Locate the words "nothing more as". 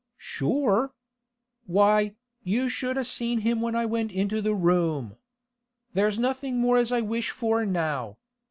6.17-6.91